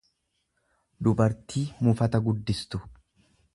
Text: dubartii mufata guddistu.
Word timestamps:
dubartii 1.07 1.63
mufata 1.87 2.17
guddistu. 2.29 2.77